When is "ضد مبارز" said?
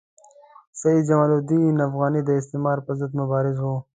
2.99-3.55